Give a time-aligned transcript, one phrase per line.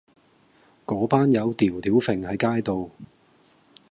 [0.87, 2.89] 嗰班友吊吊揈喺街度